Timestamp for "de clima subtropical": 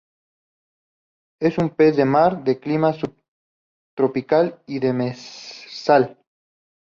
2.43-4.59